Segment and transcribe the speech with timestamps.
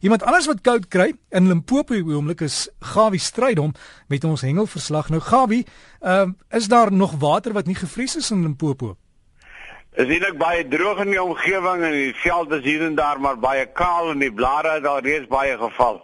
[0.00, 3.74] Iemand anders wat koud kry in Limpopo op die oomblik is Gawie Strydom
[4.08, 5.10] met ons hengelverslag.
[5.12, 5.66] Nou Gawie,
[6.00, 8.96] ehm uh, is daar nog water wat nie gevries is in Limpopo?
[9.92, 13.36] Is eintlik baie droog in die omgewing en die veld is hier en daar maar
[13.38, 16.00] baie kaal en die blare het al reeds baie geval.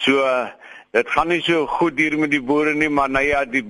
[0.00, 0.48] So uh,
[0.96, 3.60] Dit gaan nie so goed hier met die boere nie, maar nou ja, die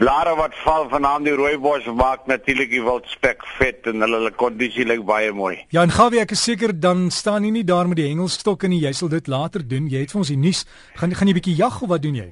[0.00, 4.86] blare wat val vanaand die rooibos maak natuurlik die wildspek vet en hulle hulle kondisie
[4.88, 5.54] lyk baie mooi.
[5.70, 8.74] Ja, en Gawie, ek is seker dan staan jy nie daar met die hengelstok en
[8.74, 9.86] jy sal dit later doen.
[9.92, 10.64] Jy het vir ons die nuus.
[10.98, 12.28] Gaan gaan jy bietjie jag of wat doen jy?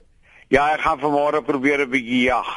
[0.50, 2.50] Ja, ek gaan vanmôre probeer 'n bietjie jag.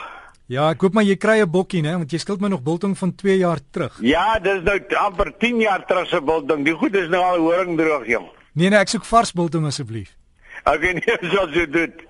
[0.49, 2.97] Ja, ek hoop maar jy kry 'n bokkie, né, want jy skuld my nog biltong
[2.97, 3.99] van 2 jaar terug.
[4.01, 6.65] Ja, dis nou amper 10 jaar terug se biltong.
[6.65, 8.25] Die goed is nou al horing droog, jong.
[8.53, 10.15] Nee nee, ek soek vars biltong asseblief.
[10.73, 12.03] Ek weet nie of jy dit.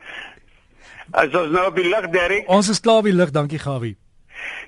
[1.12, 2.50] As ons nou op die lig, Derek.
[2.52, 3.96] Ons is klaar op die lig, dankie Gawie.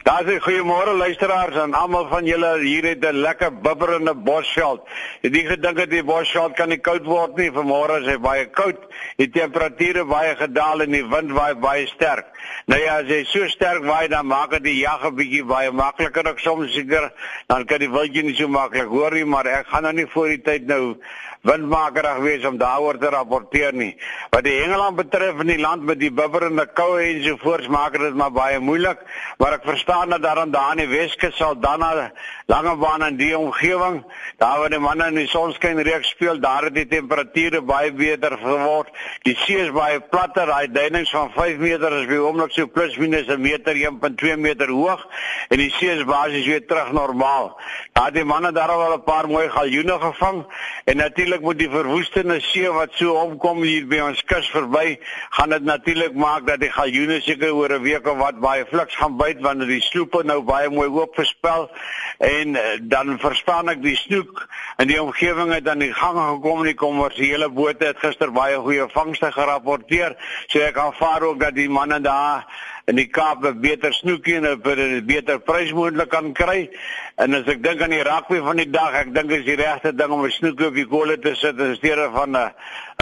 [0.03, 4.87] Daar sê goeiemôre luisteraars en almal van julle hier het 'n lekker bibberende bosveld.
[5.21, 7.51] Het jy gedink dat die bosveld kan nie koud word nie?
[7.51, 8.79] Vanmôre is hy baie koud.
[9.17, 12.25] Die temperature baie gedaal en die wind waai baie sterk.
[12.65, 15.71] Nou ja, as hy so sterk waai dan maak dit die jag 'n bietjie baie
[15.71, 17.11] makliker ek soms seker.
[17.47, 20.27] Dan kan die wildjie nie so maklik hoor nie, maar ek gaan nou nie voor
[20.27, 20.95] die tyd nou
[21.41, 23.97] windmakerig wees om daaroor te rapporteer nie.
[24.29, 27.95] Wat die Engeland betref in die land met die bibberende koue en so voorts maak
[27.97, 28.99] dit maar baie moeilik,
[29.39, 32.11] maar ek verstaan dat daar aan daar in die Weskus sal dan na
[32.49, 33.99] Langebaan in die omgewing,
[34.37, 38.33] daar waar die manne in die sonskyn reeks speel, daar het die temperature baie beter
[38.41, 38.89] geword.
[39.21, 42.97] Die see is baie platter, daai duinings van 5 meter is by oomblik so plus
[42.97, 45.05] minus 'n meter, 1.2 meter hoog
[45.49, 47.53] en die see is basies weer terug normaal.
[47.93, 50.45] Daar die manne daar al 'n paar mooi galjoene gevang
[50.85, 54.97] en natuurlik moet die verwoestende see wat so opkom hier by ons kus verby,
[55.29, 58.95] gaan dit natuurlik maak dat die galjoene seker oor 'n week of wat baie fliks
[58.95, 61.69] gaan byt wanneer die sloepe nou baie mooi oop verspel
[62.17, 64.45] en uh, dan verstaan ek die snoek
[64.79, 66.63] in die omgewing het aan die gang gekom.
[66.63, 70.17] En die kommersiële bote het gister baie goeie vangste gerapporteer.
[70.47, 72.45] So ek aanvaar ook dat die manne daar
[72.89, 76.69] in die Kaap 'n beter snoekie en 'n beter prys moontlik kan kry.
[77.15, 79.95] En as ek dink aan die rugby van die dag ek dink is die regte
[79.95, 82.51] ding om 'n snoekie op die kolle te sit in steede van 'n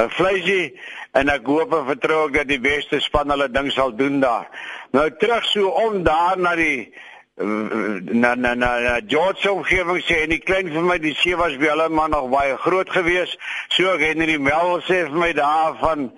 [0.02, 0.80] 'n vleisie.
[1.14, 4.48] En ek hoop en vertrou ek dat die beste span hulle ding sal doen daar.
[4.92, 6.94] Nou terug so om daar na die
[7.38, 11.54] na na na George se omgewing sê en die klein vir my die see was
[11.58, 13.38] by hulle maar nog baie groot gewees.
[13.70, 16.12] So ek het hierdie Mel sê vir my daar van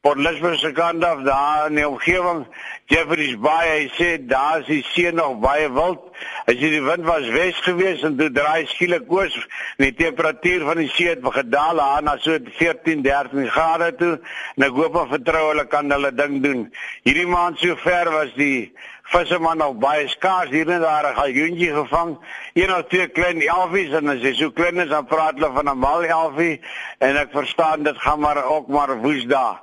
[0.00, 2.44] Port Elizabeth se kant af daar in die omgewing
[2.86, 6.04] Jeffreys Bay hy sê daar is die see nog baie wild.
[6.48, 9.34] As jy die wind was wes gewees en toe draai skielik oos
[9.76, 14.14] en die temperatuur van die see het gedaal na so 14 13 grade toe.
[14.56, 16.68] En ek hoop en vertrou hulle kan hulle ding doen.
[17.04, 18.72] Hierdie maand so ver was die
[19.12, 22.18] visserman al baie skaars hier en daar 'n galjoentjie gevang,
[22.54, 25.68] een of twee klein elfies en as jy so klein is dan praat hulle van
[25.68, 26.60] 'n mal elfie
[26.98, 29.56] en ek verstaan dit gaan maar ook maar woensdae.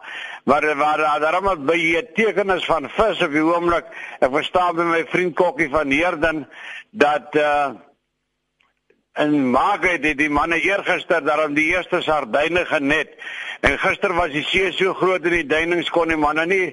[0.45, 3.87] Maar waar daar daarom by jy tekenis van vis op die oomblik,
[4.21, 6.43] ek verstaan by my vriend Kokkie van Heerden
[6.93, 7.73] dat uh
[9.15, 13.15] en maak dit die manne eergister daarom die eerste sardyne genet
[13.65, 16.65] En gister was die see so groot en die duinings kon die manne nie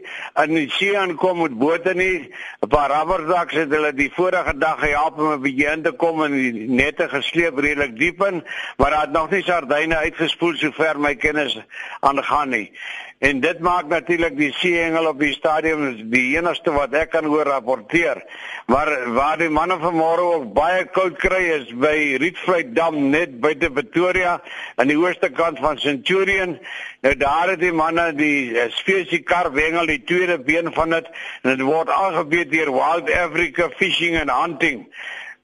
[0.42, 2.28] in die see aankom met bote nie.
[2.60, 6.22] 'n Paar rabberdaks het hulle die vorige dag gehelp om 'n bietjie in te kom
[6.25, 8.44] en die nette gesleep redelik diep in,
[8.76, 11.56] maar daar het nog nie sardyne uitgespoel sover my kennis
[12.00, 12.72] aangaan nie.
[13.19, 17.47] En dit maak natuurlik die seeengel op die stadium die enigste wat ek kan hoor
[17.47, 18.19] rapporteer.
[18.66, 23.70] Maar waar die manne vanmôre ook baie koud kry is by Rietvlei Dam net buite
[23.70, 24.41] Pretoria
[24.76, 26.59] aan die ooste kant van Centurion.
[27.04, 31.09] Nou daar het die manne die eh, spesie kar wengel die tweede been van dit
[31.43, 34.87] en dit word aangebied deur Wild Africa Fishing and Hunting.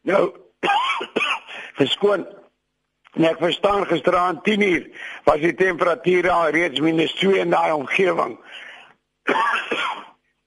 [0.02, 0.32] Nou
[1.78, 2.26] verskoon
[3.18, 4.84] Nee, ek verstaan gisteraand 10uur
[5.26, 8.36] was die temperatuur al reeds minus 2 in daai omgewing.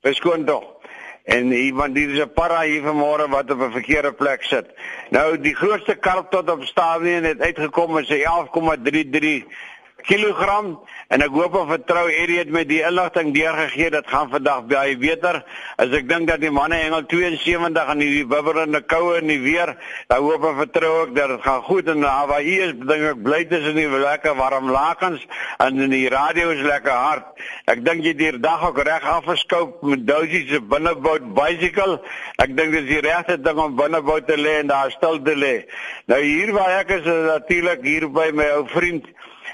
[0.05, 0.80] Beskoon tog.
[1.23, 4.67] En iemand hier is 'n para hier vanmôre wat op 'n verkeerde plek sit.
[5.09, 9.45] Nou die grootste karp tot op stadium het uitgekom met sy 11,33
[10.07, 10.79] kilogram.
[11.11, 13.89] En ek hoop en vertrou Eddie het met die inligting deurgegee.
[13.91, 15.41] Dat gaan vandag baie beter.
[15.77, 19.75] As ek dink dat die manne hengel 72 aan die bibberende koue in die weer
[20.07, 23.41] dan hoop en vertrou ek dat dit gaan goed en Hawaii is dink ek bly
[23.49, 25.23] tussen die lekker warm lakens
[25.63, 27.27] en in die radio is lekker hard.
[27.71, 31.99] Ek dink jy die dag ook reg afgeskoop met dousies se binnebout bicycle.
[32.41, 35.55] Ek dink dis die regte ding om binnebout te lê en daar stil te lê.
[36.11, 39.07] Nou hier waar ek is natuurlik hier by my ou vriend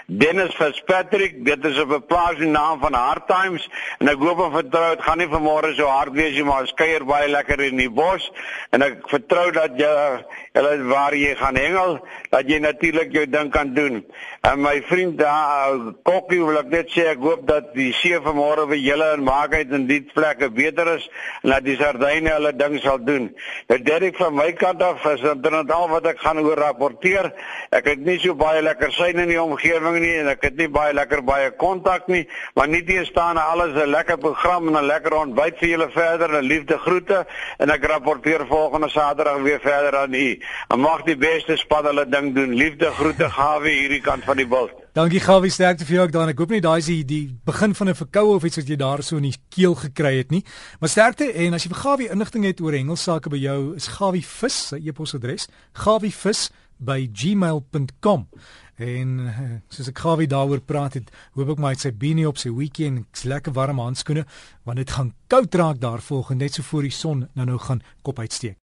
[0.09, 3.69] Dennis Fitzpatrick, dit is 'n beplaas die naam van Hard Times
[3.99, 7.03] en ek hoop en vertrou dit gaan nie vanmôre so hard wees nie, maar skeuier
[7.03, 8.31] baie lekker in die bos
[8.71, 10.23] en ek vertrou dat jy
[10.53, 11.99] hulle waar jy gaan hengel,
[12.31, 14.05] dat jy natuurlik jou ding kan doen.
[14.47, 18.67] En my vriend daar Kokkie wil ek net sê ek hoop dat die see vanmôre
[18.71, 21.09] vir julle en maakheid in die plekke beter is
[21.43, 23.27] en dat die sardyne hulle ding sal doen.
[23.67, 27.33] Nou Derek van my kant af is dit al wat ek gaan oor rapporteer.
[27.75, 30.69] Ek het nie so baie lekker syne in die omgewing nie en ek het nie
[30.69, 32.23] baie lekker baie kontak nie,
[32.55, 36.43] maar nie teenstaan alles 'n lekker program en 'n lekker ontbyt vir julle verder en
[36.43, 37.25] liefde groete
[37.57, 40.39] en ek rapporteer volgende Saterdag weer verder aan u.
[40.69, 42.53] En mag die beste span hulle ding doen.
[42.53, 44.71] Liefde groete gawe hierdie kant van die bult.
[44.97, 46.29] Dankie Gawie, sterkte vir jou ook dan.
[46.31, 48.75] Ek hoop nie daai is die, die begin van 'n verkoue of iets wat jy
[48.75, 50.43] daar so in die keel gekry het nie.
[50.79, 54.25] Maar sterkte en as jy vir Gawie inligting het oor hengelsake by jou, is Gawie
[54.25, 55.49] vis sy e-posadres
[56.85, 58.27] gawievis@gmail.com.
[58.77, 59.39] En eh,
[59.73, 62.51] soos ek Gawie daaroor praat het, hoop ek maar hy het sy beanie op sy
[62.53, 64.25] weekend, lekker warm handskoene,
[64.63, 67.81] want dit gaan koud raak daar volgende net so voor die son nou nou gaan
[68.05, 68.57] kop uitsteek.